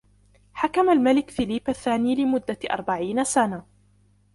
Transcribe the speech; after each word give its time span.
حكم 0.53 0.89
الملك 0.89 1.29
فيليب 1.29 1.69
الثاني 1.69 2.15
لمدة 2.15 2.57
أربعين 2.71 3.23
سنة. 3.23 3.63